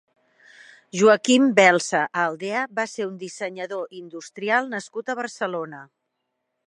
[1.01, 5.85] Joaquim Belsa Aldea va ser un dissenyador industrial nascut a Barcelona.